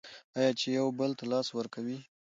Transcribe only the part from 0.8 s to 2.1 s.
بل ته لاس ورکوي؟